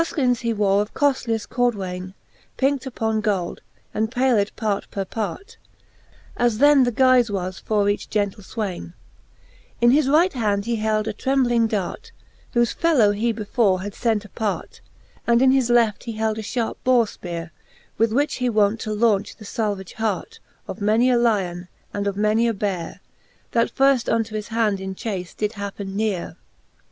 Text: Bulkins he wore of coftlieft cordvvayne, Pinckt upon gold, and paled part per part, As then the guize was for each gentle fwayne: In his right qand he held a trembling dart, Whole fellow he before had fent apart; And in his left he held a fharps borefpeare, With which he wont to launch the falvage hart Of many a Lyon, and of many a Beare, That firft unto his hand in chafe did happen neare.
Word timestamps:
Bulkins 0.01 0.39
he 0.39 0.51
wore 0.51 0.81
of 0.81 0.95
coftlieft 0.95 1.49
cordvvayne, 1.49 2.15
Pinckt 2.57 2.87
upon 2.87 3.21
gold, 3.21 3.61
and 3.93 4.11
paled 4.11 4.51
part 4.55 4.89
per 4.89 5.05
part, 5.05 5.57
As 6.35 6.57
then 6.57 6.85
the 6.85 6.91
guize 6.91 7.29
was 7.29 7.59
for 7.59 7.87
each 7.87 8.09
gentle 8.09 8.41
fwayne: 8.41 8.93
In 9.79 9.91
his 9.91 10.09
right 10.09 10.31
qand 10.33 10.65
he 10.65 10.77
held 10.77 11.07
a 11.07 11.13
trembling 11.13 11.67
dart, 11.67 12.11
Whole 12.55 12.65
fellow 12.65 13.11
he 13.11 13.31
before 13.31 13.81
had 13.81 13.93
fent 13.93 14.25
apart; 14.25 14.81
And 15.27 15.39
in 15.39 15.51
his 15.51 15.69
left 15.69 16.05
he 16.05 16.13
held 16.13 16.39
a 16.39 16.41
fharps 16.41 16.77
borefpeare, 16.83 17.51
With 17.99 18.11
which 18.11 18.37
he 18.37 18.49
wont 18.49 18.79
to 18.79 18.93
launch 18.93 19.35
the 19.35 19.45
falvage 19.45 19.93
hart 19.97 20.39
Of 20.67 20.81
many 20.81 21.11
a 21.11 21.17
Lyon, 21.19 21.67
and 21.93 22.07
of 22.07 22.17
many 22.17 22.47
a 22.47 22.55
Beare, 22.55 23.01
That 23.51 23.75
firft 23.75 24.11
unto 24.11 24.33
his 24.33 24.47
hand 24.47 24.79
in 24.81 24.95
chafe 24.95 25.37
did 25.37 25.53
happen 25.53 25.95
neare. 25.95 26.37